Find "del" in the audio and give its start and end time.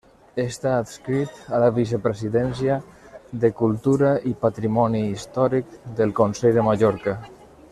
6.01-6.17